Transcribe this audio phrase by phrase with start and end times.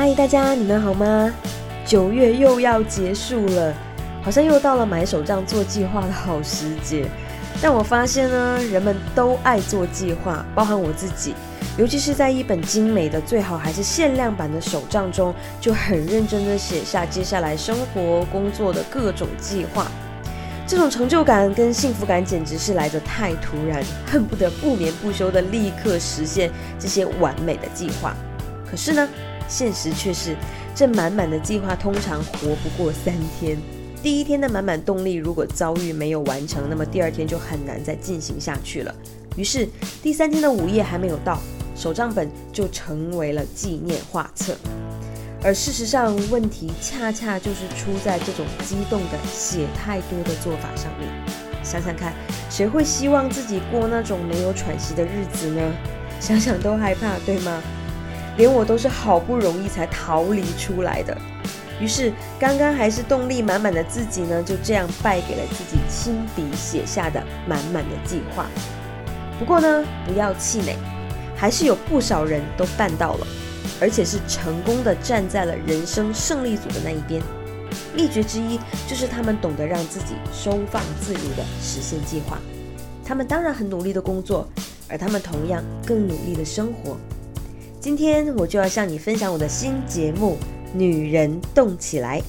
[0.00, 1.28] 嗨，大家，你们好吗？
[1.84, 3.74] 九月又要结束了，
[4.22, 7.04] 好像又到了买手账做计划的好时节。
[7.60, 11.34] 但我发现呢，人们都爱做计划，包含我自己，
[11.76, 19.90] 尤其是在一本精美的、最好还是限量版的手账中，就很认真的写下接下来生活、工作的各种计划。
[20.64, 28.14] 这种成就感跟幸福感简直是来得太突然，恨不得不眠不休的立刻实现这些完美的计划。
[28.64, 29.08] 可是呢？
[29.48, 30.36] 现实却是，
[30.74, 33.56] 这满满的计划通常活不过三天。
[34.02, 38.94] 第一天的满满动力如果遭遇没有完成，那么第二天就很难再进行下去了。
[39.36, 39.68] 于是
[40.02, 41.40] 第三天的午夜还没有到，
[41.74, 44.54] 手账本就成为了纪念画册。
[45.42, 51.08] 而事实上，问题恰恰就是出在这种激动的写太多的做法上面。
[51.62, 52.12] 想想看，
[52.50, 55.60] 谁会希望自己过那种没有喘息的日子呢？
[56.20, 57.62] 想想都害怕，对吗？
[58.38, 61.14] 连我都是好不容易才逃离出来的，
[61.80, 68.46] 于是刚刚还是动力满满的自己呢，就这样败给了自己亲笔写下的满满的计划。
[69.38, 70.76] 不过呢，不要气馁，
[71.36, 73.26] 还是有不少人都办到了，
[73.80, 77.20] 而且是成功的站在了人生胜利组的那一边。
[77.94, 82.38] 秘诀之一就是他们懂得让自己收放自如的实现计划。
[83.04, 84.46] 他们当然很努力的工作，
[84.88, 86.96] 而他们同样更努力的生活。
[87.80, 90.36] 今天我就要向你分享我的新节目
[90.76, 92.20] 《女人动起来》。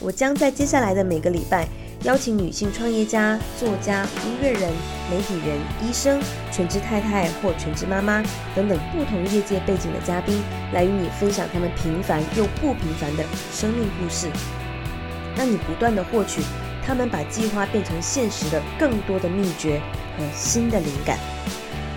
[0.00, 1.66] 我将在接下来的每个礼拜
[2.02, 4.70] 邀请女性创业家、作家、音乐人、
[5.10, 6.20] 媒体人、医生、
[6.52, 8.22] 全职太太或全职妈妈
[8.54, 10.42] 等等不同业界背景的嘉宾，
[10.74, 14.28] 来与你分享他们平凡又不平凡的生命故事，
[15.34, 16.42] 让你不断的获取
[16.84, 19.80] 他们把计划变成现实的更多的秘诀
[20.18, 21.18] 和新的灵感。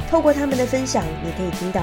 [0.10, 1.82] 透过他们的分享，你可以听到。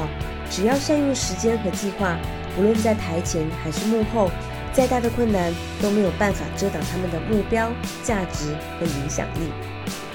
[0.51, 2.17] 只要善用时间和计划，
[2.55, 4.31] 不论在台前还是幕后，
[4.73, 7.71] 再大的困难都没有办法遮挡他们的目标、
[8.03, 9.51] 价值和影响力。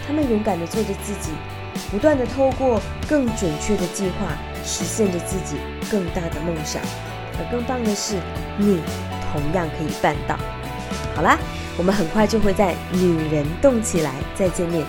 [0.05, 1.31] 他们勇敢地做着自己，
[1.90, 2.79] 不断地透过
[3.09, 5.57] 更准确的计划，实现着自己
[5.89, 6.81] 更大的梦想。
[7.39, 8.16] 而更棒的是，
[8.57, 8.79] 你
[9.34, 10.38] 同样可以办到。
[11.16, 11.38] 好啦，
[11.78, 14.85] 我们很快就会在《女人动起来》再见面。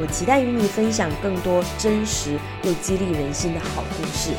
[0.00, 4.30] 我期待与你分享更多真实又激励人心的好故事，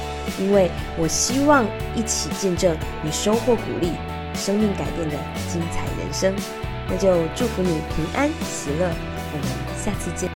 [0.42, 1.66] 因为我希望
[1.96, 3.92] 一起见证你收获鼓励、
[4.34, 5.16] 生命改变的
[5.48, 6.34] 精彩人生。
[6.90, 8.90] 那就祝福你平安喜乐，
[9.32, 9.48] 我们
[9.78, 10.28] 下次见。